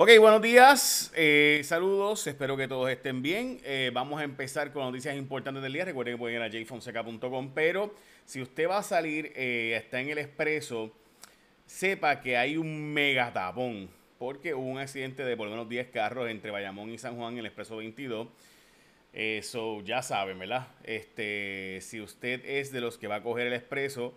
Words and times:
Ok, 0.00 0.10
buenos 0.20 0.40
días, 0.40 1.12
eh, 1.16 1.60
saludos, 1.64 2.24
espero 2.28 2.56
que 2.56 2.68
todos 2.68 2.88
estén 2.88 3.20
bien. 3.20 3.58
Eh, 3.64 3.90
vamos 3.92 4.20
a 4.20 4.22
empezar 4.22 4.72
con 4.72 4.84
noticias 4.84 5.16
importantes 5.16 5.60
del 5.60 5.72
día. 5.72 5.86
Recuerden 5.86 6.14
que 6.14 6.18
pueden 6.18 6.36
ir 6.36 6.42
a 6.62 6.64
jfonseca.com, 6.64 7.50
pero 7.52 7.92
si 8.24 8.40
usted 8.40 8.68
va 8.68 8.78
a 8.78 8.84
salir, 8.84 9.32
eh, 9.34 9.74
está 9.76 10.00
en 10.00 10.10
el 10.10 10.18
expreso, 10.18 10.92
sepa 11.66 12.20
que 12.20 12.36
hay 12.36 12.56
un 12.56 12.92
mega 12.94 13.32
tapón, 13.32 13.90
porque 14.20 14.54
hubo 14.54 14.68
un 14.68 14.78
accidente 14.78 15.24
de 15.24 15.36
por 15.36 15.46
lo 15.46 15.50
menos 15.50 15.68
10 15.68 15.88
carros 15.88 16.30
entre 16.30 16.52
Bayamón 16.52 16.90
y 16.90 16.98
San 16.98 17.16
Juan 17.16 17.32
en 17.32 17.40
el 17.40 17.46
expreso 17.46 17.78
22. 17.78 18.28
Eso 19.12 19.82
ya 19.82 20.02
saben, 20.02 20.38
¿verdad? 20.38 20.68
Este, 20.84 21.80
si 21.82 22.00
usted 22.00 22.44
es 22.44 22.70
de 22.70 22.80
los 22.80 22.98
que 22.98 23.08
va 23.08 23.16
a 23.16 23.22
coger 23.24 23.48
el 23.48 23.52
expreso 23.52 24.14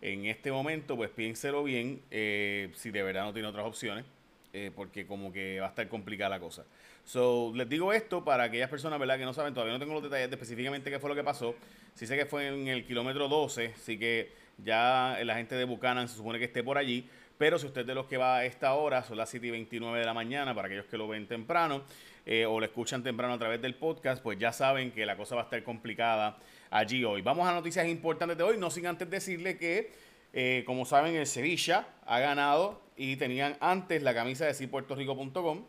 en 0.00 0.24
este 0.24 0.50
momento, 0.50 0.96
pues 0.96 1.10
piénselo 1.10 1.64
bien, 1.64 2.00
si 2.08 2.90
de 2.90 3.02
verdad 3.02 3.24
no 3.24 3.34
tiene 3.34 3.48
otras 3.48 3.66
opciones 3.66 4.06
eh, 4.52 4.70
porque 4.74 5.06
como 5.06 5.32
que 5.32 5.60
va 5.60 5.66
a 5.66 5.70
estar 5.70 5.88
complicada 5.88 6.30
la 6.30 6.40
cosa. 6.40 6.64
So, 7.04 7.52
les 7.54 7.68
digo 7.68 7.92
esto 7.92 8.24
para 8.24 8.44
aquellas 8.44 8.68
personas, 8.68 8.98
¿verdad? 8.98 9.18
Que 9.18 9.24
no 9.24 9.32
saben, 9.34 9.54
todavía 9.54 9.72
no 9.72 9.78
tengo 9.78 9.94
los 9.94 10.02
detalles 10.02 10.28
de 10.30 10.36
específicamente 10.36 10.90
qué 10.90 10.98
fue 10.98 11.10
lo 11.10 11.16
que 11.16 11.24
pasó. 11.24 11.54
Sí 11.94 12.06
sé 12.06 12.16
que 12.16 12.26
fue 12.26 12.48
en 12.48 12.68
el 12.68 12.86
kilómetro 12.86 13.28
12, 13.28 13.74
así 13.74 13.98
que 13.98 14.32
ya 14.58 15.18
la 15.24 15.34
gente 15.34 15.54
de 15.54 15.64
Buchanan 15.64 16.08
se 16.08 16.16
supone 16.16 16.38
que 16.38 16.46
esté 16.46 16.62
por 16.62 16.78
allí. 16.78 17.08
Pero 17.38 17.58
si 17.58 17.66
usted 17.66 17.86
de 17.86 17.94
los 17.94 18.06
que 18.06 18.16
va 18.16 18.38
a 18.38 18.44
esta 18.44 18.74
hora, 18.74 19.02
son 19.04 19.16
las 19.16 19.30
7 19.30 19.46
y 19.46 19.50
29 19.50 20.00
de 20.00 20.04
la 20.04 20.12
mañana, 20.12 20.54
para 20.54 20.66
aquellos 20.66 20.86
que 20.86 20.98
lo 20.98 21.06
ven 21.06 21.28
temprano 21.28 21.84
eh, 22.26 22.44
o 22.44 22.58
lo 22.58 22.66
escuchan 22.66 23.02
temprano 23.02 23.34
a 23.34 23.38
través 23.38 23.62
del 23.62 23.76
podcast, 23.76 24.22
pues 24.22 24.38
ya 24.38 24.52
saben 24.52 24.90
que 24.90 25.06
la 25.06 25.16
cosa 25.16 25.36
va 25.36 25.42
a 25.42 25.44
estar 25.44 25.62
complicada 25.62 26.36
allí 26.68 27.04
hoy. 27.04 27.22
Vamos 27.22 27.48
a 27.48 27.52
noticias 27.52 27.86
importantes 27.86 28.36
de 28.36 28.42
hoy, 28.42 28.58
no 28.58 28.70
sin 28.70 28.86
antes 28.88 29.08
decirle 29.08 29.56
que, 29.56 29.92
eh, 30.32 30.64
como 30.66 30.84
saben, 30.84 31.14
el 31.14 31.26
Sevilla 31.26 31.86
ha 32.04 32.18
ganado 32.18 32.82
y 32.98 33.16
tenían 33.16 33.56
antes 33.60 34.02
la 34.02 34.12
camisa 34.12 34.44
de 34.44 34.54
sipuertorico.com, 34.54 35.64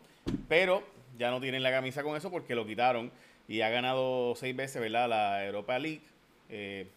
pero 0.48 0.82
ya 1.16 1.30
no 1.30 1.40
tienen 1.40 1.62
la 1.62 1.70
camisa 1.70 2.02
con 2.02 2.16
eso 2.16 2.30
porque 2.30 2.56
lo 2.56 2.66
quitaron 2.66 3.12
y 3.46 3.60
ha 3.60 3.70
ganado 3.70 4.34
seis 4.34 4.54
veces, 4.54 4.82
¿verdad? 4.82 5.08
La 5.08 5.46
Europa 5.46 5.78
League. 5.78 6.02
Eh, 6.48 6.88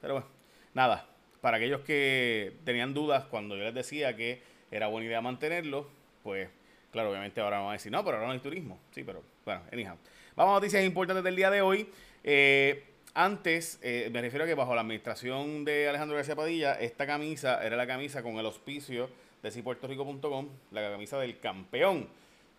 pero 0.00 0.14
bueno, 0.14 0.28
nada, 0.72 1.06
para 1.42 1.58
aquellos 1.58 1.82
que 1.82 2.54
tenían 2.64 2.94
dudas 2.94 3.24
cuando 3.26 3.54
yo 3.54 3.64
les 3.64 3.74
decía 3.74 4.16
que 4.16 4.42
era 4.70 4.86
buena 4.86 5.06
idea 5.06 5.20
mantenerlo, 5.20 5.86
pues 6.22 6.48
claro, 6.90 7.10
obviamente 7.10 7.40
ahora 7.42 7.58
van 7.58 7.70
a 7.70 7.72
decir, 7.72 7.92
no, 7.92 8.02
pero 8.02 8.16
ahora 8.16 8.28
no 8.28 8.32
hay 8.32 8.40
turismo. 8.40 8.78
Sí, 8.92 9.04
pero 9.04 9.22
bueno, 9.44 9.60
anyhow. 9.70 9.96
Vamos 10.36 10.52
a 10.52 10.54
noticias 10.54 10.82
importantes 10.84 11.22
del 11.22 11.36
día 11.36 11.50
de 11.50 11.60
hoy. 11.60 11.86
Eh, 12.24 12.84
antes, 13.12 13.78
eh, 13.82 14.08
me 14.10 14.22
refiero 14.22 14.44
a 14.44 14.48
que 14.48 14.54
bajo 14.54 14.74
la 14.74 14.80
administración 14.80 15.66
de 15.66 15.88
Alejandro 15.88 16.16
García 16.16 16.34
Padilla, 16.34 16.80
esta 16.80 17.06
camisa 17.06 17.62
era 17.62 17.76
la 17.76 17.86
camisa 17.86 18.22
con 18.22 18.36
el 18.36 18.46
auspicio 18.46 19.10
de 19.42 19.50
cipuertorico.com, 19.50 20.48
la 20.70 20.90
camisa 20.90 21.18
del 21.18 21.38
campeón. 21.38 22.08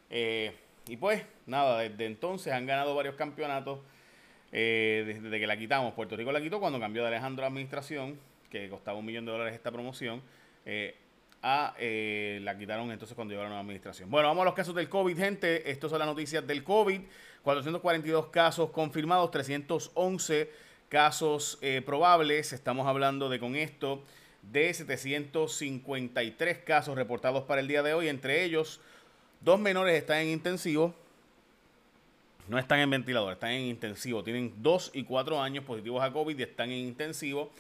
Eh, 0.10 0.54
y 0.88 0.98
pues, 0.98 1.24
nada, 1.46 1.80
desde 1.80 2.06
entonces 2.06 2.54
han 2.54 2.66
ganado 2.66 2.96
varios 2.96 3.16
campeonatos. 3.16 3.80
Eh, 4.52 5.20
desde 5.22 5.40
que 5.40 5.48
la 5.48 5.58
quitamos, 5.58 5.94
Puerto 5.94 6.16
Rico 6.16 6.32
la 6.32 6.42
quitó 6.42 6.60
cuando 6.60 6.80
cambió 6.80 7.04
de 7.04 7.10
Alejandro 7.10 7.42
la 7.42 7.48
administración, 7.48 8.20
que 8.50 8.68
costaba 8.70 8.98
un 8.98 9.06
millón 9.06 9.26
de 9.26 9.32
dólares 9.32 9.54
esta 9.54 9.72
promoción. 9.72 10.22
Eh, 10.66 10.96
a, 11.44 11.74
la 11.80 12.58
quitaron 12.58 12.92
entonces 12.92 13.16
cuando 13.16 13.32
llegó 13.32 13.44
la 13.44 13.50
nueva 13.50 13.62
administración. 13.62 14.12
Bueno, 14.12 14.28
vamos 14.28 14.44
a 14.44 14.46
los 14.46 14.54
casos 14.54 14.76
del 14.76 14.90
COVID, 14.90 15.18
gente. 15.18 15.72
Estas 15.72 15.90
son 15.90 16.00
las 16.00 16.08
noticias 16.08 16.46
del 16.46 16.64
COVID. 16.64 17.02
442 17.42 18.28
casos 18.28 18.70
confirmados, 18.70 19.32
311 19.32 20.52
casos 20.90 21.60
probables. 21.84 22.54
Estamos 22.54 22.86
hablando 22.86 23.30
de 23.30 23.40
con 23.40 23.56
esto 23.56 24.04
de 24.42 24.74
753 24.74 26.58
casos 26.60 26.96
reportados 26.96 27.44
para 27.44 27.62
el 27.62 27.68
día 27.68 27.84
de 27.84 27.94
hoy. 27.94 28.10
Entre 28.10 28.44
ellos, 28.44 28.80
dos 29.42 29.60
menores 29.60 29.96
están 29.96 30.20
en 30.20 30.30
intensivo. 30.30 30.96
No 32.48 32.58
están 32.60 32.80
en 32.80 32.90
ventilador, 32.90 33.34
están 33.34 33.52
en 33.52 33.62
intensivo. 33.68 34.24
Tienen 34.24 34.54
2 34.58 34.92
y 34.94 35.04
4 35.04 35.42
años 35.42 35.64
positivos 35.64 36.04
a 36.04 36.12
COVID 36.12 36.38
y 36.38 36.44
están 36.44 36.72
en 36.72 36.80
intensivo. 36.80 37.52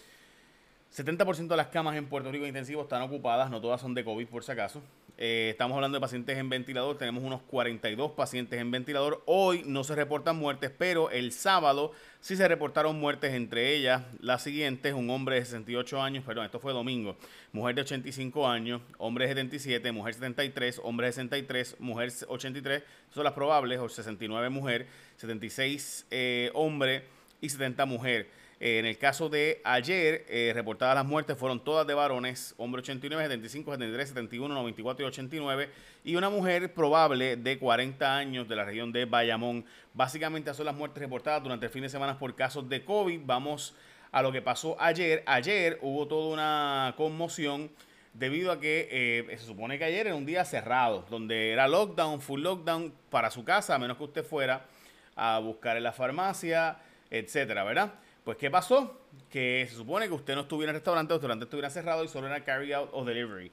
70% 0.95 1.47
de 1.47 1.55
las 1.55 1.67
camas 1.67 1.95
en 1.95 2.05
Puerto 2.07 2.29
Rico 2.31 2.45
intensivo 2.45 2.81
están 2.81 3.01
ocupadas, 3.01 3.49
no 3.49 3.61
todas 3.61 3.79
son 3.79 3.93
de 3.93 4.03
COVID 4.03 4.27
por 4.27 4.43
si 4.43 4.51
acaso. 4.51 4.81
Eh, 5.17 5.49
estamos 5.51 5.75
hablando 5.75 5.95
de 5.97 6.01
pacientes 6.01 6.37
en 6.37 6.49
ventilador, 6.49 6.97
tenemos 6.97 7.23
unos 7.23 7.41
42 7.43 8.11
pacientes 8.11 8.59
en 8.59 8.71
ventilador. 8.71 9.23
Hoy 9.25 9.63
no 9.65 9.85
se 9.85 9.95
reportan 9.95 10.35
muertes, 10.35 10.69
pero 10.77 11.09
el 11.09 11.31
sábado 11.31 11.93
sí 12.19 12.35
se 12.35 12.45
reportaron 12.45 12.99
muertes, 12.99 13.33
entre 13.33 13.73
ellas 13.73 14.03
las 14.19 14.43
siguientes, 14.43 14.93
un 14.93 15.09
hombre 15.11 15.35
de 15.35 15.45
68 15.45 16.01
años, 16.01 16.25
perdón, 16.25 16.43
esto 16.43 16.59
fue 16.59 16.73
domingo, 16.73 17.15
mujer 17.53 17.75
de 17.75 17.81
85 17.83 18.45
años, 18.49 18.81
hombre 18.97 19.27
de 19.27 19.31
77, 19.31 19.91
mujer 19.93 20.15
73, 20.15 20.81
hombre 20.83 21.07
de 21.07 21.13
63, 21.13 21.79
mujer 21.79 22.11
83, 22.27 22.83
son 23.13 23.23
las 23.23 23.33
probables, 23.33 23.79
o 23.79 23.87
69 23.87 24.49
mujer, 24.49 24.87
76 25.15 26.07
eh, 26.11 26.51
hombre 26.53 27.05
y 27.39 27.47
70 27.47 27.85
mujer. 27.85 28.40
En 28.63 28.85
el 28.85 28.99
caso 28.99 29.27
de 29.27 29.59
ayer, 29.63 30.23
eh, 30.29 30.51
reportadas 30.53 30.93
las 30.93 31.03
muertes 31.03 31.35
fueron 31.35 31.63
todas 31.63 31.87
de 31.87 31.95
varones, 31.95 32.53
hombre 32.59 32.81
89, 32.81 33.23
75, 33.23 33.71
73, 33.71 34.09
71, 34.09 34.53
94 34.53 35.03
y 35.03 35.07
89, 35.07 35.69
y 36.03 36.15
una 36.15 36.29
mujer 36.29 36.71
probable 36.71 37.37
de 37.37 37.57
40 37.57 38.15
años 38.15 38.47
de 38.47 38.55
la 38.55 38.63
región 38.63 38.91
de 38.91 39.05
Bayamón. 39.05 39.65
Básicamente, 39.95 40.53
son 40.53 40.67
las 40.67 40.75
muertes 40.75 41.01
reportadas 41.01 41.41
durante 41.41 41.65
el 41.65 41.71
fin 41.71 41.81
de 41.81 41.89
semana 41.89 42.19
por 42.19 42.35
casos 42.35 42.69
de 42.69 42.85
COVID. 42.85 43.21
Vamos 43.25 43.73
a 44.11 44.21
lo 44.21 44.31
que 44.31 44.43
pasó 44.43 44.79
ayer. 44.79 45.23
Ayer 45.25 45.79
hubo 45.81 46.07
toda 46.07 46.31
una 46.31 46.93
conmoción 46.97 47.71
debido 48.13 48.51
a 48.51 48.59
que 48.59 48.87
eh, 48.91 49.37
se 49.39 49.45
supone 49.47 49.79
que 49.79 49.85
ayer 49.85 50.05
era 50.05 50.15
un 50.15 50.27
día 50.27 50.45
cerrado, 50.45 51.03
donde 51.09 51.51
era 51.51 51.67
lockdown, 51.67 52.21
full 52.21 52.41
lockdown 52.41 52.93
para 53.09 53.31
su 53.31 53.43
casa, 53.43 53.73
a 53.73 53.79
menos 53.79 53.97
que 53.97 54.03
usted 54.03 54.23
fuera 54.23 54.67
a 55.15 55.39
buscar 55.39 55.77
en 55.77 55.83
la 55.83 55.93
farmacia, 55.93 56.77
etcétera, 57.09 57.63
¿verdad? 57.63 57.93
Pues, 58.23 58.37
¿qué 58.37 58.51
pasó? 58.51 58.99
Que 59.29 59.65
se 59.69 59.75
supone 59.75 60.07
que 60.07 60.13
usted 60.13 60.35
no 60.35 60.41
estuviera 60.41 60.71
en 60.71 60.75
el 60.75 60.79
restaurante, 60.81 61.13
el 61.13 61.19
restaurante 61.19 61.45
estuviera 61.45 61.69
cerrado 61.69 62.03
y 62.03 62.07
solo 62.07 62.27
era 62.27 62.43
carry 62.43 62.71
out 62.73 62.89
o 62.93 63.03
delivery. 63.03 63.51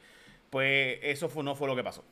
Pues 0.50 0.98
eso 1.02 1.30
no 1.42 1.54
fue 1.54 1.68
lo 1.68 1.76
que 1.76 1.84
pasó. 1.84 2.04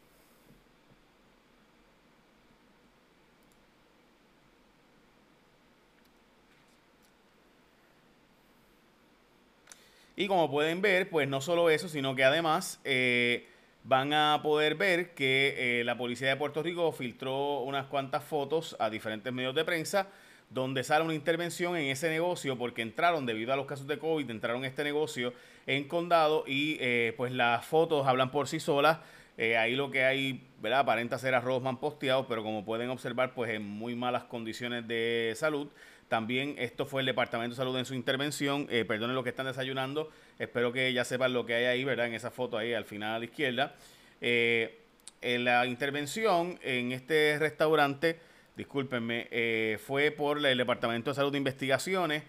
Y 10.17 10.29
como 10.29 10.51
pueden 10.51 10.81
ver, 10.81 11.11
pues 11.11 11.29
no 11.29 11.41
solo 11.41 11.69
eso, 11.71 11.89
sino 11.89 12.15
que 12.15 12.25
además 12.25 12.81
eh, 12.85 13.47
van 13.85 14.13
a 14.15 14.41
poder 14.43 14.75
ver 14.75 15.15
que 15.15 15.81
eh, 15.81 15.85
la 15.85 15.99
policía 15.99 16.29
de 16.29 16.37
Puerto 16.37 16.63
Rico 16.63 16.91
filtró 16.93 17.61
unas 17.61 17.87
cuantas 17.87 18.25
fotos 18.25 18.77
a 18.79 18.89
diferentes 18.89 19.31
medios 19.33 19.55
de 19.55 19.65
prensa 19.65 20.09
donde 20.51 20.85
sale 20.85 21.05
una 21.05 21.15
intervención 21.15 21.77
en 21.77 21.87
ese 21.87 22.09
negocio 22.09 22.57
porque 22.57 22.83
entraron, 22.83 23.27
debido 23.27 23.53
a 23.53 23.57
los 23.57 23.67
casos 23.67 23.87
de 23.87 23.99
COVID, 23.99 24.31
entraron 24.31 24.65
este 24.65 24.85
negocio 24.85 25.33
en 25.67 25.85
condado 25.89 26.45
y 26.47 26.77
eh, 26.81 27.15
pues 27.17 27.33
las 27.33 27.65
fotos 27.65 28.07
hablan 28.07 28.31
por 28.31 28.49
sí 28.49 28.61
solas. 28.61 28.99
Eh, 29.39 29.57
ahí 29.57 29.75
lo 29.75 29.91
que 29.91 30.05
hay, 30.05 30.47
¿verdad? 30.63 30.81
Aparenta 30.81 31.19
ser 31.19 31.35
arroz 31.35 31.63
man 31.63 31.79
posteado, 31.79 32.27
pero 32.27 32.43
como 32.43 32.65
pueden 32.65 32.89
observar, 32.89 33.35
pues 33.35 33.51
en 33.51 33.63
muy 33.63 33.95
malas 33.95 34.25
condiciones 34.25 34.87
de 34.87 35.33
salud. 35.37 35.69
También 36.09 36.55
esto 36.59 36.87
fue 36.87 37.03
el 37.03 37.07
Departamento 37.07 37.55
de 37.55 37.57
Salud 37.57 37.77
en 37.77 37.85
su 37.85 37.95
intervención. 37.95 38.69
Eh, 38.71 38.85
perdonen 38.85 39.17
lo 39.17 39.25
que 39.25 39.31
están 39.31 39.47
desayunando. 39.47 40.11
Espero 40.39 40.73
que 40.73 40.93
ya 40.93 41.05
sepan 41.05 41.33
lo 41.33 41.45
que 41.45 41.55
hay 41.55 41.65
ahí, 41.65 41.85
¿verdad? 41.85 42.07
En 42.07 42.15
esa 42.15 42.31
foto 42.31 42.57
ahí 42.57 42.73
al 42.73 42.85
final 42.85 43.17
a 43.17 43.19
la 43.19 43.25
izquierda. 43.25 43.75
en 44.21 45.45
la 45.45 45.67
intervención 45.67 46.59
en 46.63 46.93
este 46.93 47.39
restaurante 47.39 48.21
discúlpenme, 48.57 49.29
eh, 49.31 49.79
fue 49.85 50.11
por 50.11 50.45
el 50.45 50.59
Departamento 50.59 51.11
de 51.11 51.15
Salud 51.15 51.31
de 51.31 51.39
Investigaciones. 51.39 52.23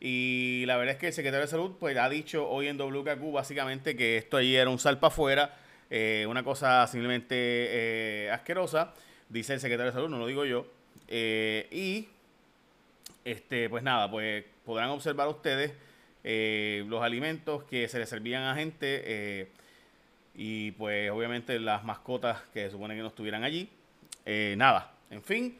Y 0.00 0.64
la 0.66 0.76
verdad 0.76 0.94
es 0.94 1.00
que 1.00 1.06
el 1.08 1.12
secretario 1.12 1.42
de 1.42 1.50
Salud 1.50 1.72
pues, 1.78 1.96
ha 1.96 2.08
dicho 2.08 2.48
hoy 2.48 2.66
en 2.66 2.76
WKQ 2.78 3.32
básicamente 3.32 3.96
que 3.96 4.16
esto 4.16 4.36
ahí 4.36 4.56
era 4.56 4.68
un 4.68 4.78
salpa 4.78 5.06
afuera, 5.06 5.56
eh, 5.88 6.26
una 6.28 6.42
cosa 6.42 6.86
simplemente 6.86 7.34
eh, 7.36 8.30
asquerosa, 8.30 8.92
dice 9.28 9.54
el 9.54 9.60
secretario 9.60 9.92
de 9.92 9.96
Salud, 9.96 10.08
no 10.08 10.18
lo 10.18 10.26
digo 10.26 10.44
yo. 10.44 10.66
y 11.08 12.08
este, 13.24 13.70
pues 13.70 13.82
nada, 13.82 14.10
pues 14.10 14.44
podrán 14.64 14.90
observar 14.90 15.28
ustedes 15.28 15.72
los 16.86 17.02
alimentos 17.02 17.64
que 17.64 17.88
se 17.88 17.98
les 17.98 18.08
servían 18.08 18.42
a 18.42 18.54
gente 18.54 19.48
y 20.34 20.72
pues 20.72 21.10
obviamente 21.10 21.58
las 21.60 21.84
mascotas 21.84 22.42
que 22.52 22.64
se 22.64 22.70
supone 22.70 22.94
que 22.94 23.02
no 23.02 23.08
estuvieran 23.08 23.44
allí. 23.44 23.70
nada, 24.56 24.92
en 25.10 25.22
fin. 25.22 25.58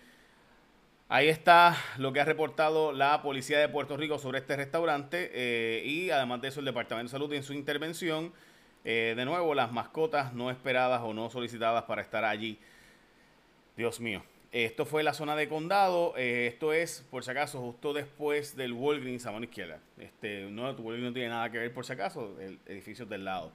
Ahí 1.11 1.29
está 1.29 1.77
lo 1.99 2.15
que 2.15 2.21
ha 2.21 2.25
reportado 2.25 2.93
la 2.93 3.21
policía 3.21 3.59
de 3.59 3.69
Puerto 3.69 3.95
Rico 3.99 4.19
sobre 4.19 4.39
este 4.39 4.56
restaurante 4.56 5.31
eh, 5.35 5.85
y 5.85 6.09
además 6.09 6.41
de 6.41 6.49
eso 6.49 6.61
el 6.61 6.67
Departamento 6.67 7.09
de 7.09 7.11
Salud 7.11 7.33
en 7.35 7.43
su 7.43 7.53
intervención. 7.53 8.33
Eh, 8.87 9.12
de 9.15 9.25
nuevo, 9.27 9.55
las 9.55 9.71
mascotas 9.71 10.33
no 10.33 10.51
esperadas 10.51 11.03
o 11.05 11.12
no 11.12 11.29
solicitadas 11.29 11.85
para 11.85 12.01
estar 12.01 12.25
allí. 12.25 12.59
Dios 13.77 14.01
mío. 14.01 14.25
Esto 14.51 14.87
fue 14.87 15.03
la 15.03 15.12
zona 15.12 15.37
de 15.37 15.47
condado. 15.47 16.15
Eh, 16.17 16.47
esto 16.47 16.73
es, 16.73 17.05
por 17.11 17.23
si 17.23 17.31
acaso, 17.33 17.61
justo 17.61 17.93
después 17.93 18.57
del 18.57 18.73
Walgreens 18.73 19.27
a 19.27 19.33
mano 19.33 19.45
izquierda. 19.45 19.81
Este, 19.99 20.47
no, 20.50 20.71
Walgreens 20.71 21.05
no 21.09 21.12
tiene 21.12 21.29
nada 21.29 21.50
que 21.50 21.59
ver, 21.59 21.75
por 21.75 21.85
si 21.85 21.93
acaso, 21.93 22.35
el 22.41 22.59
edificio 22.65 23.05
del 23.05 23.27
lado. 23.27 23.53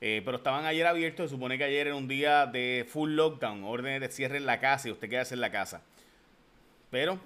pero 0.00 0.38
estaban 0.38 0.64
ayer 0.64 0.86
abiertos, 0.88 1.30
se 1.30 1.36
supone 1.36 1.56
que 1.56 1.64
ayer 1.64 1.86
era 1.86 1.94
un 1.94 2.08
día 2.08 2.46
de 2.46 2.84
full 2.88 3.12
lockdown, 3.12 3.62
órdenes 3.62 4.00
de 4.00 4.08
cierre 4.08 4.38
en 4.38 4.46
la 4.46 4.58
casa 4.58 4.88
y 4.88 4.90
usted 4.90 5.08
queda 5.08 5.22
en 5.30 5.40
la 5.40 5.52
casa. 5.52 5.82
Pero 6.90 7.18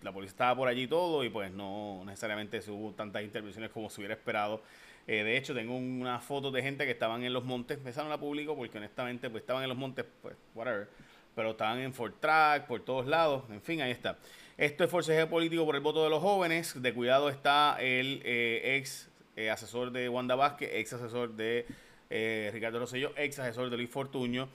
la 0.00 0.12
policía 0.12 0.32
estaba 0.32 0.56
por 0.56 0.68
allí 0.68 0.86
todo 0.86 1.24
y 1.24 1.28
pues 1.28 1.52
no 1.52 2.02
necesariamente 2.06 2.58
hubo 2.70 2.92
tantas 2.92 3.22
intervenciones 3.22 3.70
como 3.70 3.90
se 3.90 4.00
hubiera 4.00 4.14
esperado. 4.14 4.62
de 5.06 5.36
hecho, 5.36 5.54
tengo 5.54 5.76
una 5.76 6.20
foto 6.20 6.50
de 6.50 6.62
gente 6.62 6.86
que 6.86 6.92
estaban 6.92 7.22
en 7.24 7.32
los 7.32 7.44
montes, 7.44 7.78
esa 7.84 8.02
no 8.02 8.08
la 8.08 8.18
publico 8.18 8.56
porque 8.56 8.78
honestamente 8.78 9.28
pues 9.28 9.42
estaban 9.42 9.62
en 9.62 9.68
los 9.68 9.76
montes, 9.76 10.06
pues 10.22 10.36
whatever 10.54 10.88
pero 11.34 11.52
estaban 11.52 11.78
en 11.78 11.92
Fort 11.92 12.20
Track, 12.20 12.66
por 12.66 12.80
todos 12.84 13.06
lados, 13.06 13.44
en 13.50 13.62
fin, 13.62 13.80
ahí 13.80 13.90
está. 13.90 14.18
Esto 14.58 14.84
es 14.84 14.90
forceje 14.90 15.26
político 15.26 15.64
por 15.64 15.74
el 15.74 15.80
voto 15.80 16.04
de 16.04 16.10
los 16.10 16.20
jóvenes. 16.20 16.80
De 16.80 16.92
cuidado 16.92 17.30
está 17.30 17.76
el 17.80 18.20
eh, 18.24 18.76
ex 18.76 19.08
eh, 19.36 19.50
asesor 19.50 19.92
de 19.92 20.08
Wanda 20.08 20.34
Vázquez, 20.34 20.70
ex 20.74 20.92
asesor 20.92 21.34
de 21.34 21.66
eh, 22.10 22.50
Ricardo 22.52 22.78
Rosselló, 22.78 23.12
ex 23.16 23.38
asesor 23.38 23.70
de 23.70 23.76
Luis 23.76 23.90
Fortuño, 23.90 24.48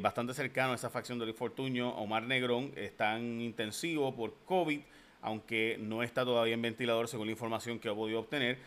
bastante 0.00 0.34
cercano 0.34 0.72
a 0.72 0.74
esa 0.74 0.90
facción 0.90 1.18
de 1.18 1.24
Luis 1.24 1.36
Fortuño, 1.36 1.90
Omar 1.90 2.22
Negrón, 2.24 2.72
están 2.76 3.40
intensivo 3.40 4.14
por 4.14 4.34
COVID, 4.44 4.80
aunque 5.22 5.78
no 5.80 6.02
está 6.02 6.24
todavía 6.24 6.54
en 6.54 6.62
ventilador 6.62 7.08
según 7.08 7.26
la 7.26 7.32
información 7.32 7.78
que 7.78 7.88
he 7.88 7.94
podido 7.94 8.20
obtener. 8.20 8.58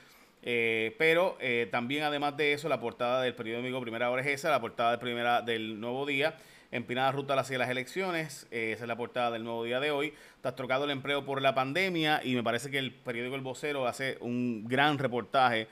pero 0.98 1.38
también 1.72 2.04
además 2.04 2.36
de 2.36 2.54
eso, 2.54 2.68
la 2.68 2.80
portada 2.80 3.22
del 3.22 3.36
periódico 3.36 3.80
Primera 3.82 4.10
Hora 4.10 4.22
es 4.22 4.28
esa, 4.28 4.50
la 4.50 4.60
portada 4.60 4.92
de 4.92 4.98
primera 4.98 5.42
del 5.42 5.80
Nuevo 5.80 6.06
Día 6.06 6.36
empinada 6.74 7.12
ruta 7.12 7.40
hacia 7.40 7.58
las 7.58 7.70
elecciones. 7.70 8.48
Eh, 8.52 8.72
esa 8.74 8.84
es 8.84 8.88
la 8.88 8.98
portada 8.98 9.32
del 9.32 9.44
nuevo 9.44 9.64
día 9.64 9.80
de 9.80 9.92
hoy. 9.92 10.14
Está 10.36 10.56
trocado 10.56 10.86
el 10.86 10.92
empleo 10.92 11.24
por 11.24 11.42
la 11.42 11.54
pandemia 11.54 12.22
y 12.24 12.36
me 12.36 12.44
parece 12.44 12.70
que 12.72 12.80
el 12.80 12.92
periódico 12.92 13.36
El 13.36 13.42
Vocero 13.42 13.88
hace 13.88 14.18
un 14.20 14.66
gran 14.68 14.98
reportaje 14.98 15.68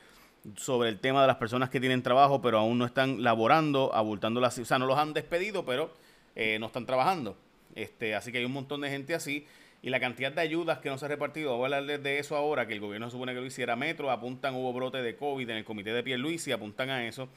sobre 0.56 0.90
el 0.90 1.00
tema 1.00 1.22
de 1.22 1.28
las 1.28 1.38
personas 1.38 1.70
que 1.70 1.80
tienen 1.80 2.02
trabajo 2.02 2.42
pero 2.42 2.60
aún 2.60 2.78
no 2.78 2.86
están 2.86 3.24
laborando, 3.24 3.94
abultando 3.94 4.42
las... 4.42 4.58
O 4.58 4.66
sea, 4.66 4.80
no 4.80 4.86
los 4.86 4.98
han 4.98 5.14
despedido, 5.14 5.66
pero 5.66 5.92
eh, 6.36 6.58
no 6.60 6.68
están 6.68 6.86
trabajando. 6.86 7.38
Este, 7.76 8.16
así 8.16 8.32
que 8.32 8.40
hay 8.40 8.46
un 8.46 8.54
montón 8.54 8.82
de 8.82 8.90
gente 8.90 9.14
así. 9.16 9.46
Y 9.84 9.90
la 9.90 10.00
cantidad 10.00 10.32
de 10.32 10.42
ayudas 10.42 10.80
que 10.80 10.90
no 10.90 10.98
se 10.98 11.06
ha 11.06 11.08
repartido, 11.08 11.56
voy 11.56 11.64
a 11.64 11.66
hablarles 11.66 12.04
de 12.04 12.20
eso 12.20 12.36
ahora, 12.36 12.68
que 12.68 12.74
el 12.74 12.80
gobierno 12.80 13.10
supone 13.10 13.34
que 13.34 13.40
lo 13.40 13.46
hiciera. 13.46 13.76
Metro 13.76 14.12
apuntan, 14.12 14.54
hubo 14.54 14.72
brote 14.74 15.02
de 15.02 15.16
COVID 15.16 15.50
en 15.50 15.58
el 15.58 15.66
comité 15.66 15.92
de 15.92 16.40
y 16.46 16.52
apuntan 16.52 16.92
a 16.92 17.08
eso. 17.08 17.28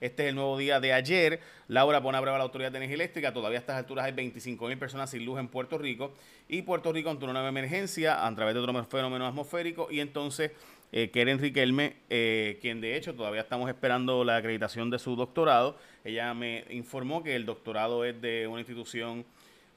Este 0.00 0.24
es 0.24 0.30
el 0.30 0.34
nuevo 0.34 0.58
día 0.58 0.80
de 0.80 0.92
ayer. 0.92 1.38
Laura 1.68 2.02
pone 2.02 2.18
a 2.18 2.20
prueba 2.20 2.36
la 2.36 2.42
Autoridad 2.42 2.72
de 2.72 2.78
Energía 2.78 2.96
Eléctrica. 2.96 3.32
Todavía 3.32 3.58
a 3.58 3.60
estas 3.60 3.76
alturas 3.76 4.04
hay 4.04 4.10
25 4.10 4.66
mil 4.66 4.76
personas 4.76 5.10
sin 5.10 5.24
luz 5.24 5.38
en 5.38 5.46
Puerto 5.46 5.78
Rico. 5.78 6.12
Y 6.48 6.62
Puerto 6.62 6.92
Rico 6.92 7.08
ante 7.08 7.22
una 7.22 7.34
nueva 7.34 7.50
emergencia 7.50 8.26
a 8.26 8.34
través 8.34 8.54
de 8.54 8.60
otro 8.60 8.84
fenómeno 8.86 9.24
atmosférico. 9.24 9.86
Y 9.92 10.00
entonces, 10.00 10.50
eh, 10.92 11.10
Keren 11.10 11.38
Riquelme, 11.38 11.96
eh, 12.10 12.58
quien 12.60 12.80
de 12.80 12.96
hecho 12.96 13.14
todavía 13.14 13.40
estamos 13.40 13.68
esperando 13.68 14.24
la 14.24 14.36
acreditación 14.36 14.90
de 14.90 14.98
su 14.98 15.16
doctorado. 15.16 15.78
Ella 16.04 16.32
me 16.34 16.64
informó 16.70 17.22
que 17.22 17.34
el 17.34 17.46
doctorado 17.46 18.04
es 18.04 18.20
de 18.20 18.46
una 18.46 18.60
institución 18.60 19.24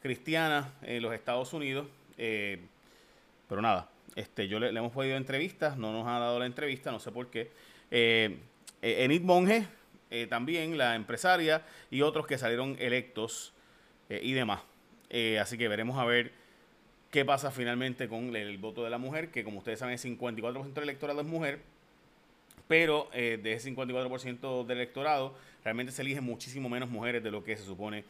cristiana 0.02 0.74
en 0.84 1.02
los 1.02 1.14
Estados 1.14 1.54
Unidos. 1.54 1.88
Eh, 2.18 2.60
pero 3.48 3.62
nada, 3.62 3.90
este, 4.16 4.48
yo 4.48 4.60
le, 4.60 4.70
hemos 4.70 4.92
pedido 4.92 5.18
entrevistas, 5.18 5.78
no 5.78 5.92
nos 5.92 6.08
ha 6.08 6.20
dado 6.20 6.40
la 6.40 6.46
entrevista, 6.46 6.92
no 6.92 7.00
sé 7.00 7.12
por 7.12 7.28
qué. 7.28 7.52
Eh, 7.90 8.38
Enid 8.82 9.22
Monge, 9.22 9.66
eh, 10.12 10.28
también 10.28 10.78
la 10.78 10.96
empresaria 10.96 11.64
y 11.90 12.02
otros 12.02 12.28
que 12.28 12.38
salieron 12.38 12.76
electos 12.80 13.54
eh, 14.10 14.22
y 14.24 14.34
demás. 14.34 14.62
Eh, 15.10 15.40
así 15.40 15.58
que 15.58 15.68
veremos 15.68 15.98
a 15.98 16.06
ver 16.06 16.32
qué 17.16 17.24
pasa 17.24 17.50
finalmente 17.50 18.10
con 18.10 18.36
el, 18.36 18.58
voto 18.58 18.84
de 18.84 18.90
la 18.90 18.98
mujer, 18.98 19.32
que 19.32 19.46
como 19.46 19.60
ustedes 19.60 19.80
saben, 19.80 19.94
el 19.94 20.18
54% 20.20 20.74
del 20.74 20.84
electorado 20.84 21.22
es 21.22 21.26
mujer, 21.26 21.62
pero 22.68 23.08
de 23.14 23.54
ese 23.54 23.74
54% 23.74 24.66
del 24.66 24.78
electorado 24.80 25.34
realmente 25.64 25.94
se 25.94 26.02
eligen 26.02 26.26
muchísimo 26.26 26.68
menos 26.68 26.90
mujeres 26.90 27.24
de 27.24 27.32
lo 27.32 27.42
que 27.42 27.56
se 27.56 27.64
supone 27.64 28.04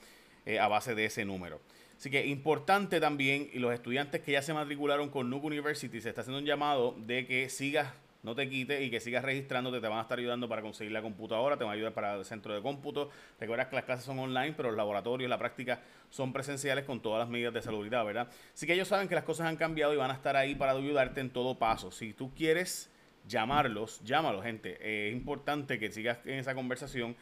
a 0.59 0.67
base 0.67 0.95
de 0.95 1.05
ese 1.05 1.23
número. 1.23 1.61
Así 1.99 2.09
que 2.09 2.25
importante 2.25 2.99
también, 2.99 3.47
y 3.53 3.59
los 3.59 3.75
estudiantes 3.75 4.21
que 4.21 4.31
ya 4.31 4.41
se 4.41 4.55
matricularon 4.55 5.11
con 5.11 5.29
Nuke 5.29 5.45
University, 5.45 6.01
se 6.01 6.09
está 6.09 6.21
haciendo 6.21 6.39
un 6.39 6.45
llamado 6.45 6.95
de 7.05 7.27
que 7.27 7.47
sigas 7.49 7.93
no 8.25 8.35
te 8.35 8.49
quites 8.49 8.81
y 8.81 8.89
que 8.89 8.99
sigas 8.99 9.23
registrándote, 9.23 9.79
te 9.79 9.87
van 9.87 9.99
a 9.99 10.01
estar 10.01 10.17
ayudando 10.19 10.49
para 10.49 10.61
conseguir 10.61 10.91
la 10.91 11.01
computadora, 11.01 11.57
te 11.57 11.63
van 11.63 11.71
a 11.71 11.75
ayudar 11.75 11.93
para 11.93 12.15
el 12.15 12.25
centro 12.25 12.53
de 12.53 12.61
cómputo. 12.61 13.09
Recuerda 13.39 13.69
que 13.69 13.75
las 13.75 13.85
clases 13.85 14.03
son 14.03 14.19
online, 14.19 14.53
pero 14.57 14.69
los 14.69 14.77
laboratorios, 14.77 15.29
la 15.29 15.37
práctica 15.37 15.79
son 16.09 16.33
presenciales 16.33 16.83
con 16.85 17.01
todas 17.01 17.19
las 17.19 17.29
medidas 17.29 17.53
de 17.53 17.61
salubridad, 17.61 18.03
¿verdad? 18.03 18.27
Así 18.53 18.65
que 18.65 18.73
ellos 18.73 18.87
saben 18.87 19.07
que 19.07 19.15
las 19.15 19.23
cosas 19.23 19.47
han 19.47 19.55
cambiado 19.55 19.93
y 19.93 19.97
van 19.97 20.11
a 20.11 20.15
estar 20.15 20.35
ahí 20.35 20.55
para 20.55 20.71
ayudarte 20.71 21.21
en 21.21 21.29
todo 21.29 21.57
paso. 21.57 21.91
Si 21.91 22.13
tú 22.13 22.33
quieres 22.33 22.91
llamarlos, 23.27 24.01
llámalos, 24.03 24.43
gente. 24.43 24.77
es 25.07 25.13
importante 25.13 25.79
que 25.79 25.91
sigas 25.91 26.19
en 26.25 26.39
esa 26.39 26.53
conversación 26.55 27.15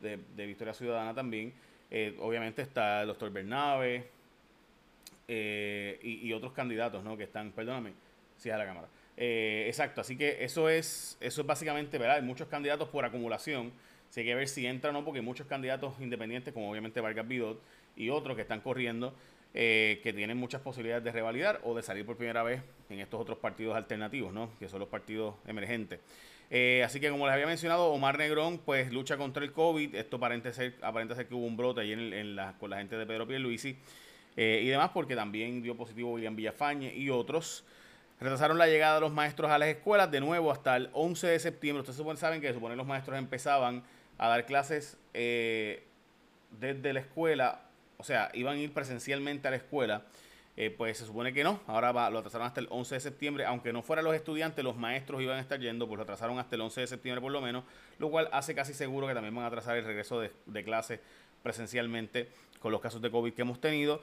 de, 0.01 0.45
Victoria 0.45 0.73
Ciudadana 0.73 1.13
también. 1.13 1.53
obviamente 2.19 2.61
está 2.61 3.01
el 3.01 3.07
doctor 3.07 3.31
Bernabe 3.31 4.18
y, 5.29 6.33
otros 6.33 6.53
candidatos 6.53 7.03
¿no? 7.03 7.15
que 7.15 7.23
están, 7.23 7.51
perdóname, 7.51 7.93
si 8.37 8.49
es 8.49 8.55
a 8.55 8.57
la 8.57 8.65
Cámara. 8.65 8.87
exacto, 9.15 10.01
así 10.01 10.17
que 10.17 10.43
eso 10.43 10.69
es, 10.69 11.17
eso 11.21 11.41
es 11.41 11.47
básicamente, 11.47 11.97
¿verdad? 11.97 12.17
Hay 12.17 12.23
muchos 12.23 12.47
candidatos 12.47 12.89
por 12.89 13.05
acumulación 13.05 13.71
Así 14.09 14.21
hay 14.21 14.25
que 14.25 14.35
ver 14.35 14.47
si 14.47 14.65
entra 14.65 14.89
o 14.89 14.93
no, 14.93 15.05
porque 15.05 15.19
hay 15.19 15.25
muchos 15.25 15.45
candidatos 15.45 15.93
independientes, 15.99 16.53
como 16.53 16.69
obviamente 16.71 16.99
Vargas 16.99 17.27
Bidot 17.27 17.61
y 17.95 18.09
otros 18.09 18.35
que 18.35 18.41
están 18.41 18.61
corriendo, 18.61 19.13
eh, 19.53 19.99
que 20.03 20.13
tienen 20.13 20.37
muchas 20.37 20.61
posibilidades 20.61 21.03
de 21.03 21.11
revalidar 21.11 21.61
o 21.63 21.75
de 21.75 21.83
salir 21.83 22.05
por 22.05 22.17
primera 22.17 22.41
vez 22.41 22.61
en 22.89 22.99
estos 22.99 23.21
otros 23.21 23.37
partidos 23.37 23.75
alternativos, 23.75 24.33
¿no? 24.33 24.49
que 24.57 24.67
son 24.67 24.79
los 24.79 24.89
partidos 24.89 25.35
emergentes. 25.45 25.99
Eh, 26.49 26.81
así 26.83 26.99
que 26.99 27.11
como 27.11 27.27
les 27.27 27.33
había 27.33 27.45
mencionado, 27.45 27.91
Omar 27.91 28.17
Negrón 28.17 28.57
pues 28.57 28.91
lucha 28.91 29.15
contra 29.17 29.43
el 29.43 29.51
COVID. 29.51 29.93
Esto 29.93 30.17
aparenta 30.17 30.51
ser, 30.53 30.75
aparenta 30.81 31.13
ser 31.13 31.27
que 31.27 31.35
hubo 31.35 31.45
un 31.45 31.55
brote 31.55 31.81
ahí 31.81 31.91
en, 31.91 32.35
la, 32.35 32.57
con 32.57 32.71
la 32.71 32.77
gente 32.77 32.97
de 32.97 33.05
Pedro 33.05 33.27
Pierluisi 33.27 33.77
eh, 34.41 34.61
y 34.63 34.67
demás, 34.69 34.91
porque 34.93 35.17
también 35.17 35.61
dio 35.61 35.75
positivo 35.75 36.13
William 36.13 36.33
Villafañe 36.33 36.95
y 36.95 37.09
otros. 37.09 37.65
Retrasaron 38.21 38.57
la 38.57 38.67
llegada 38.67 38.95
de 38.95 39.01
los 39.01 39.11
maestros 39.11 39.51
a 39.51 39.57
las 39.57 39.67
escuelas 39.67 40.09
de 40.11 40.21
nuevo 40.21 40.49
hasta 40.49 40.77
el 40.77 40.89
11 40.93 41.27
de 41.27 41.39
septiembre. 41.39 41.81
Ustedes 41.81 42.17
saben 42.17 42.39
que 42.39 42.53
supone 42.53 42.77
los 42.77 42.87
maestros 42.87 43.17
empezaban 43.17 43.83
a 44.17 44.29
dar 44.29 44.45
clases 44.45 44.97
eh, 45.13 45.83
desde 46.57 46.93
la 46.93 47.01
escuela, 47.01 47.63
o 47.97 48.05
sea, 48.05 48.31
iban 48.33 48.55
a 48.55 48.59
ir 48.59 48.71
presencialmente 48.71 49.49
a 49.49 49.51
la 49.51 49.57
escuela. 49.57 50.05
Eh, 50.55 50.69
pues 50.69 50.97
se 50.97 51.05
supone 51.05 51.33
que 51.33 51.43
no, 51.43 51.59
ahora 51.67 51.91
va, 51.91 52.09
lo 52.09 52.19
atrasaron 52.19 52.47
hasta 52.47 52.61
el 52.61 52.67
11 52.69 52.95
de 52.95 53.01
septiembre, 53.01 53.45
aunque 53.45 53.73
no 53.73 53.81
fueran 53.81 54.05
los 54.05 54.15
estudiantes, 54.15 54.63
los 54.63 54.77
maestros 54.77 55.21
iban 55.21 55.37
a 55.37 55.41
estar 55.41 55.59
yendo, 55.59 55.85
pues 55.85 55.97
lo 55.97 56.03
atrasaron 56.03 56.39
hasta 56.39 56.55
el 56.55 56.61
11 56.61 56.79
de 56.79 56.87
septiembre 56.87 57.21
por 57.21 57.33
lo 57.33 57.41
menos, 57.41 57.65
lo 57.97 58.09
cual 58.09 58.29
hace 58.31 58.55
casi 58.55 58.73
seguro 58.73 59.05
que 59.05 59.13
también 59.13 59.35
van 59.35 59.43
a 59.43 59.47
atrasar 59.47 59.75
el 59.77 59.83
regreso 59.83 60.21
de, 60.21 60.31
de 60.45 60.63
clases 60.63 61.01
presencialmente 61.43 62.29
con 62.59 62.71
los 62.71 62.81
casos 62.81 63.01
de 63.01 63.09
COVID 63.09 63.33
que 63.33 63.41
hemos 63.41 63.59
tenido. 63.59 64.01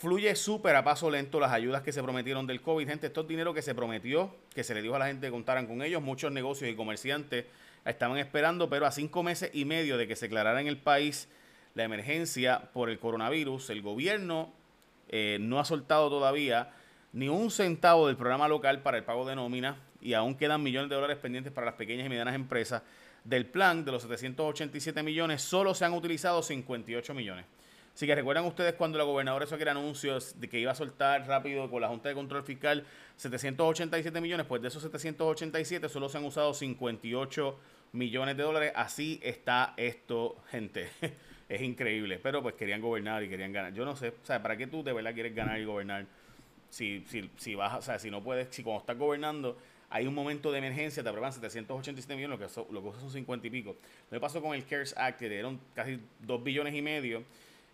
Fluye 0.00 0.34
súper 0.34 0.76
a 0.76 0.82
paso 0.82 1.10
lento 1.10 1.38
las 1.38 1.52
ayudas 1.52 1.82
que 1.82 1.92
se 1.92 2.02
prometieron 2.02 2.46
del 2.46 2.62
COVID. 2.62 2.88
Gente, 2.88 3.08
esto 3.08 3.20
es 3.20 3.28
dinero 3.28 3.52
que 3.52 3.60
se 3.60 3.74
prometió, 3.74 4.34
que 4.54 4.64
se 4.64 4.72
le 4.72 4.80
dijo 4.80 4.96
a 4.96 4.98
la 4.98 5.08
gente 5.08 5.26
que 5.26 5.30
contaran 5.30 5.66
con 5.66 5.82
ellos. 5.82 6.00
Muchos 6.00 6.32
negocios 6.32 6.70
y 6.70 6.74
comerciantes 6.74 7.44
estaban 7.84 8.16
esperando, 8.16 8.70
pero 8.70 8.86
a 8.86 8.92
cinco 8.92 9.22
meses 9.22 9.50
y 9.52 9.66
medio 9.66 9.98
de 9.98 10.08
que 10.08 10.16
se 10.16 10.24
declarara 10.24 10.58
en 10.58 10.68
el 10.68 10.78
país 10.78 11.28
la 11.74 11.84
emergencia 11.84 12.70
por 12.72 12.88
el 12.88 12.98
coronavirus, 12.98 13.68
el 13.68 13.82
gobierno 13.82 14.50
eh, 15.10 15.36
no 15.38 15.60
ha 15.60 15.66
soltado 15.66 16.08
todavía 16.08 16.72
ni 17.12 17.28
un 17.28 17.50
centavo 17.50 18.06
del 18.06 18.16
programa 18.16 18.48
local 18.48 18.80
para 18.80 18.96
el 18.96 19.04
pago 19.04 19.28
de 19.28 19.36
nómina 19.36 19.76
y 20.00 20.14
aún 20.14 20.34
quedan 20.34 20.62
millones 20.62 20.88
de 20.88 20.94
dólares 20.94 21.18
pendientes 21.18 21.52
para 21.52 21.66
las 21.66 21.74
pequeñas 21.74 22.06
y 22.06 22.08
medianas 22.08 22.34
empresas. 22.34 22.82
Del 23.22 23.44
plan 23.44 23.84
de 23.84 23.92
los 23.92 24.04
787 24.04 25.02
millones, 25.02 25.42
solo 25.42 25.74
se 25.74 25.84
han 25.84 25.92
utilizado 25.92 26.42
58 26.42 27.12
millones. 27.12 27.44
Así 27.94 28.06
que 28.06 28.14
recuerdan 28.14 28.44
ustedes 28.46 28.74
cuando 28.74 28.98
la 28.98 29.04
gobernadora 29.04 29.44
hizo 29.44 29.54
aquel 29.54 29.68
anuncios 29.68 30.40
de 30.40 30.48
que 30.48 30.58
iba 30.58 30.72
a 30.72 30.74
soltar 30.74 31.26
rápido 31.26 31.70
con 31.70 31.82
la 31.82 31.88
Junta 31.88 32.08
de 32.08 32.14
Control 32.14 32.42
Fiscal 32.42 32.86
787 33.16 34.20
millones, 34.20 34.46
pues 34.46 34.62
de 34.62 34.68
esos 34.68 34.82
787 34.82 35.88
solo 35.88 36.08
se 36.08 36.18
han 36.18 36.24
usado 36.24 36.54
58 36.54 37.58
millones 37.92 38.36
de 38.36 38.42
dólares. 38.42 38.72
Así 38.74 39.20
está 39.22 39.74
esto, 39.76 40.36
gente. 40.50 40.88
es 41.48 41.60
increíble. 41.60 42.18
Pero 42.22 42.42
pues 42.42 42.54
querían 42.54 42.80
gobernar 42.80 43.22
y 43.22 43.28
querían 43.28 43.52
ganar. 43.52 43.74
Yo 43.74 43.84
no 43.84 43.96
sé, 43.96 44.08
o 44.08 44.24
sea, 44.24 44.40
¿para 44.40 44.56
qué 44.56 44.66
tú 44.66 44.82
de 44.82 44.92
verdad 44.92 45.12
quieres 45.12 45.34
ganar 45.34 45.60
y 45.60 45.64
gobernar? 45.64 46.06
Si, 46.70 47.04
si, 47.08 47.28
si 47.36 47.56
vas, 47.56 47.74
o 47.74 47.82
sea, 47.82 47.98
si 47.98 48.10
no 48.10 48.22
puedes, 48.22 48.48
si 48.54 48.62
cuando 48.62 48.80
estás 48.80 48.96
gobernando 48.96 49.58
hay 49.90 50.06
un 50.06 50.14
momento 50.14 50.52
de 50.52 50.58
emergencia, 50.58 51.02
te 51.02 51.08
aprueban 51.08 51.32
787 51.32 52.14
millones, 52.14 52.38
lo 52.38 52.64
que, 52.66 52.72
lo 52.72 52.92
que 52.92 53.00
son 53.00 53.10
50 53.10 53.46
y 53.48 53.50
pico. 53.50 53.76
Lo 54.08 54.16
que 54.16 54.20
pasó 54.20 54.40
con 54.40 54.54
el 54.54 54.64
CARES 54.64 54.94
Act, 54.96 55.18
que 55.18 55.28
dieron 55.28 55.60
casi 55.74 56.00
2 56.20 56.44
billones 56.44 56.74
y 56.74 56.80
medio 56.80 57.24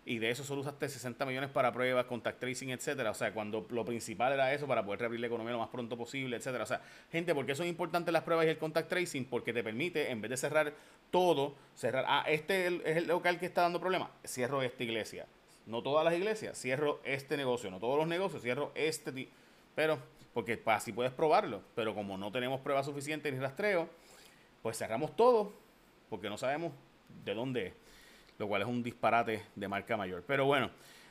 y 0.07 0.19
de 0.19 0.29
eso 0.29 0.45
solo 0.45 0.61
usaste 0.61 0.87
60 0.87 1.25
millones 1.25 1.49
para 1.49 1.73
pruebas, 1.73 2.05
contact 2.05 2.39
tracing, 2.39 2.69
etcétera. 2.69 3.11
O 3.11 3.13
sea, 3.13 3.33
cuando 3.33 3.67
lo 3.69 3.83
principal 3.83 4.31
era 4.31 4.53
eso 4.53 4.65
para 4.65 4.85
poder 4.85 5.01
reabrir 5.01 5.19
la 5.19 5.27
economía 5.27 5.51
lo 5.51 5.59
más 5.59 5.67
pronto 5.67 5.97
posible, 5.97 6.37
etcétera. 6.37 6.63
O 6.63 6.67
sea, 6.67 6.81
gente, 7.11 7.35
¿por 7.35 7.45
qué 7.45 7.55
son 7.55 7.67
importantes 7.67 8.13
las 8.13 8.23
pruebas 8.23 8.45
y 8.45 8.49
el 8.49 8.57
contact 8.57 8.87
tracing? 8.87 9.25
Porque 9.25 9.51
te 9.51 9.63
permite, 9.63 10.09
en 10.09 10.21
vez 10.21 10.31
de 10.31 10.37
cerrar 10.37 10.73
todo, 11.11 11.55
cerrar, 11.75 12.05
ah, 12.07 12.23
este 12.25 12.67
es 12.67 12.97
el, 12.97 13.07
local 13.07 13.37
que 13.37 13.47
está 13.47 13.63
dando 13.63 13.81
problemas, 13.81 14.09
cierro 14.25 14.61
esta 14.61 14.81
iglesia. 14.81 15.25
No 15.65 15.83
todas 15.83 16.05
las 16.05 16.13
iglesias, 16.13 16.57
cierro 16.57 17.01
este 17.03 17.35
negocio, 17.35 17.69
no 17.69 17.79
todos 17.79 17.97
los 17.97 18.07
negocios, 18.07 18.41
cierro 18.41 18.71
este. 18.75 19.27
Pero, 19.75 19.99
porque 20.33 20.61
así 20.67 20.93
puedes 20.93 21.11
probarlo. 21.11 21.61
Pero 21.75 21.93
como 21.93 22.17
no 22.17 22.31
tenemos 22.31 22.61
pruebas 22.61 22.85
suficientes 22.85 23.33
ni 23.33 23.39
rastreo, 23.39 23.89
pues 24.61 24.77
cerramos 24.77 25.17
todo, 25.17 25.51
porque 26.09 26.29
no 26.29 26.37
sabemos 26.37 26.71
de 27.25 27.33
dónde 27.33 27.67
es 27.67 27.73
lo 28.37 28.47
cual 28.47 28.61
es 28.61 28.67
un 28.67 28.83
disparate 28.83 29.43
de 29.55 29.67
marca 29.67 29.97
mayor. 29.97 30.23
Pero 30.27 30.45
bueno, 30.45 30.69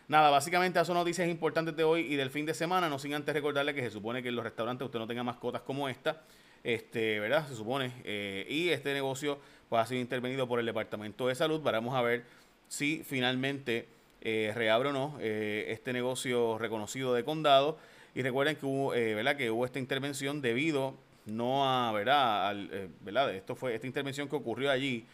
nada, 0.09 0.31
básicamente 0.31 0.79
esas 0.79 0.87
son 0.87 0.97
noticias 0.97 1.29
importantes 1.29 1.77
de 1.77 1.85
hoy 1.85 2.03
y 2.13 2.17
del 2.17 2.31
fin 2.31 2.47
de 2.47 2.55
semana, 2.55 2.89
no 2.89 2.99
sin 2.99 3.15
antes 3.15 3.35
recordarle 3.35 3.75
que 3.75 3.83
se 3.83 3.91
supone 3.91 4.23
que 4.23 4.29
en 4.29 4.37
los 4.37 4.45
restaurantes 4.45 4.87
usted 4.87 4.99
no 4.99 5.07
tenga 5.07 5.23
mascotas 5.23 5.63
como 5.63 5.89
esta, 5.89 6.23
este, 6.63 7.21
¿verdad? 7.21 7.47
Se 7.49 7.55
supone, 7.55 7.93
eh, 8.05 8.47
y 8.49 8.69
este 8.69 8.93
negocio 8.93 9.39
pues, 9.69 9.83
ha 9.83 9.87
sido 9.87 10.01
intervenido 10.01 10.47
por 10.47 10.61
el 10.61 10.67
Departamento 10.67 11.29
de 11.29 11.35
Salud, 11.35 11.61
vamos 11.63 11.95
a 11.95 12.03
ver 12.03 12.25
si 12.69 13.03
finalmente 13.05 13.87
eh, 14.21 14.53
reabre 14.55 14.89
o 14.89 14.93
no 14.93 15.17
eh, 15.21 15.67
este 15.69 15.93
negocio 15.93 16.59
reconocido 16.59 17.15
de 17.15 17.25
condado. 17.25 17.79
Y 18.15 18.23
recuerden 18.23 18.57
que 18.57 18.65
hubo, 18.65 18.89
¿verdad? 18.93 19.37
que 19.37 19.51
hubo 19.51 19.67
esta 19.67 19.79
intervención 19.79 20.41
debido 20.41 20.95
no 21.27 21.69
a, 21.69 21.93
¿verdad? 21.93 22.49
Al, 22.49 22.91
¿verdad? 23.03 23.35
Esto 23.35 23.55
fue, 23.55 23.75
esta 23.75 23.87
intervención 23.87 24.27
que 24.27 24.37
ocurrió 24.37 24.71
allí 24.71 25.05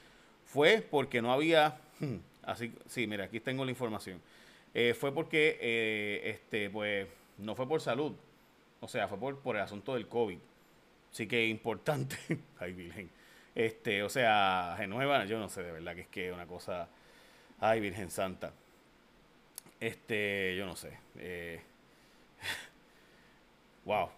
fue 0.53 0.87
porque 0.89 1.23
no 1.23 1.33
había 1.33 1.79
Hmm. 2.03 2.17
Así, 2.43 2.75
sí, 2.87 3.07
mira, 3.07 3.25
aquí 3.25 3.39
tengo 3.39 3.65
la 3.65 3.71
información. 3.71 4.21
Eh, 4.75 4.93
fue 4.99 5.15
porque, 5.15 5.57
eh, 5.61 6.31
este, 6.31 6.69
pues, 6.69 7.07
no 7.39 7.55
fue 7.55 7.69
por 7.69 7.81
salud. 7.81 8.13
O 8.81 8.89
sea, 8.89 9.07
fue 9.07 9.19
por, 9.19 9.39
por 9.39 9.55
el 9.55 9.63
asunto 9.63 9.95
del 9.95 10.09
COVID. 10.09 10.39
Así 11.13 11.29
que 11.29 11.47
importante. 11.47 12.17
Ay, 12.59 12.73
Virgen. 12.73 13.09
Este, 13.55 14.03
o 14.03 14.09
sea, 14.09 14.75
Genueva, 14.79 15.25
yo 15.27 15.39
no 15.39 15.49
sé 15.49 15.63
de 15.63 15.71
verdad 15.71 15.95
que 15.95 16.01
es 16.01 16.09
que 16.09 16.33
una 16.33 16.47
cosa. 16.47 16.89
Ay, 17.61 17.79
Virgen 17.79 18.11
Santa. 18.11 18.53
Este, 19.79 20.57
yo 20.57 20.67
no 20.67 20.75
sé. 20.75 20.99
Eh, 21.19 21.61
wow. 23.85 24.09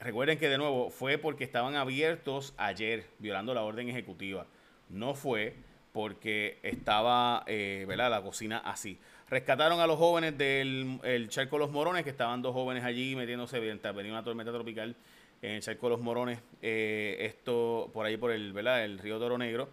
recuerden 0.00 0.38
que 0.38 0.50
de 0.50 0.58
nuevo 0.58 0.90
fue 0.90 1.16
porque 1.16 1.44
estaban 1.44 1.74
abiertos 1.76 2.52
ayer, 2.58 3.06
violando 3.18 3.54
la 3.54 3.62
orden 3.62 3.88
ejecutiva. 3.88 4.46
No 4.94 5.14
fue 5.14 5.54
porque 5.92 6.58
estaba, 6.62 7.44
eh, 7.46 7.84
¿verdad? 7.86 8.10
La 8.10 8.22
cocina 8.22 8.58
así. 8.58 8.98
Rescataron 9.28 9.80
a 9.80 9.86
los 9.86 9.98
jóvenes 9.98 10.36
del 10.36 11.00
el 11.02 11.28
Charco 11.28 11.58
Los 11.58 11.70
Morones, 11.70 12.04
que 12.04 12.10
estaban 12.10 12.42
dos 12.42 12.52
jóvenes 12.52 12.84
allí 12.84 13.16
metiéndose, 13.16 13.58
venía 13.58 14.12
una 14.12 14.22
tormenta 14.22 14.52
tropical 14.52 14.94
en 15.42 15.52
el 15.52 15.62
Charco 15.62 15.88
Los 15.88 16.00
Morones, 16.00 16.38
eh, 16.62 17.18
esto 17.20 17.90
por 17.92 18.06
ahí 18.06 18.16
por 18.16 18.32
el, 18.32 18.52
¿verdad? 18.52 18.84
El 18.84 18.98
río 18.98 19.18
Toro 19.18 19.38
Negro. 19.38 19.68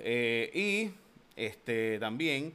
Eh, 0.00 0.50
y 0.54 0.90
este 1.36 1.98
también 1.98 2.52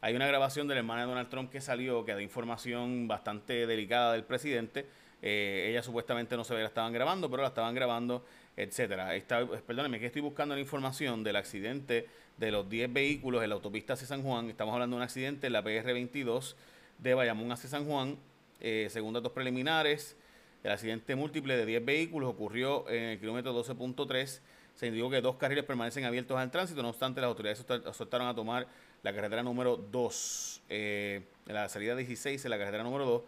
hay 0.00 0.14
una 0.14 0.26
grabación 0.26 0.66
de 0.68 0.74
la 0.74 0.80
hermana 0.80 1.02
de 1.02 1.08
Donald 1.08 1.28
Trump 1.28 1.50
que 1.50 1.60
salió, 1.60 2.04
que 2.04 2.12
da 2.12 2.22
información 2.22 3.06
bastante 3.06 3.66
delicada 3.66 4.12
del 4.14 4.24
presidente. 4.24 4.86
Ella 5.22 5.82
supuestamente 5.82 6.36
no 6.36 6.44
se 6.44 6.54
la 6.54 6.66
estaban 6.66 6.92
grabando, 6.92 7.30
pero 7.30 7.42
la 7.42 7.48
estaban 7.48 7.74
grabando 7.74 8.24
etcétera. 8.56 9.14
Está, 9.16 9.46
perdónenme 9.46 9.98
que 9.98 10.06
estoy 10.06 10.22
buscando 10.22 10.54
la 10.54 10.60
información 10.60 11.24
del 11.24 11.36
accidente 11.36 12.08
de 12.36 12.50
los 12.50 12.68
10 12.68 12.92
vehículos 12.92 13.42
en 13.42 13.50
la 13.50 13.54
autopista 13.54 13.94
hacia 13.94 14.06
San 14.06 14.22
Juan. 14.22 14.50
Estamos 14.50 14.74
hablando 14.74 14.96
de 14.96 14.98
un 14.98 15.04
accidente 15.04 15.46
en 15.46 15.54
la 15.54 15.64
PR22 15.64 16.54
de 16.98 17.14
Bayamón 17.14 17.50
hacia 17.52 17.70
San 17.70 17.86
Juan. 17.86 18.18
Eh, 18.60 18.88
según 18.90 19.14
datos 19.14 19.32
preliminares, 19.32 20.16
el 20.62 20.70
accidente 20.70 21.16
múltiple 21.16 21.56
de 21.56 21.66
10 21.66 21.84
vehículos 21.84 22.30
ocurrió 22.30 22.88
en 22.88 23.04
el 23.04 23.18
kilómetro 23.18 23.54
12.3. 23.54 24.40
Se 24.74 24.86
indicó 24.86 25.10
que 25.10 25.20
dos 25.20 25.36
carriles 25.36 25.64
permanecen 25.64 26.04
abiertos 26.04 26.36
al 26.38 26.50
tránsito, 26.50 26.82
no 26.82 26.90
obstante 26.90 27.20
las 27.20 27.28
autoridades 27.28 27.64
soltaron 27.94 28.28
a 28.28 28.34
tomar 28.34 28.66
la 29.02 29.12
carretera 29.12 29.42
número 29.42 29.76
2, 29.76 30.62
eh, 30.70 31.22
la 31.46 31.68
salida 31.68 31.94
16 31.94 32.42
en 32.42 32.50
la 32.50 32.56
carretera 32.56 32.82
número 32.82 33.04
2, 33.04 33.22